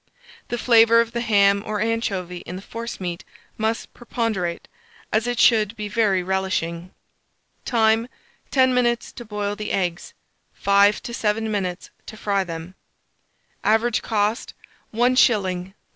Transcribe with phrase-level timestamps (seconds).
[0.47, 3.23] The flavour of the ham or anchovy in the forcemeat
[3.55, 4.67] must preponderate,
[5.13, 6.89] as it should be very relishing.
[7.65, 8.07] Time.
[8.49, 10.15] 10 minutes to boil the eggs,
[10.53, 12.73] 5 to 7 minutes to fry them.
[13.63, 14.55] Average cost,
[14.91, 15.11] 1s.
[15.11, 15.73] 4d.